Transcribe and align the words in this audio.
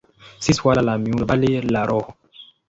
Si 0.43 0.51
suala 0.59 0.81
la 0.81 0.95
miundo, 1.03 1.27
bali 1.33 1.61
la 1.77 1.83
roho. 1.93 2.17